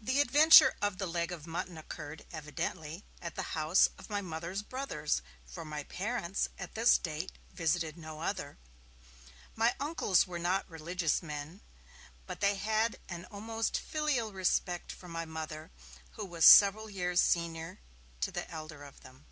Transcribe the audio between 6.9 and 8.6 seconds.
date, visited no other.